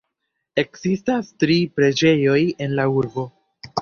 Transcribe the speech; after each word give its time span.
Ekzistas 0.61 1.29
tri 1.43 1.57
preĝejoj 1.75 2.39
en 2.67 2.75
la 2.81 2.87
urbo. 3.03 3.27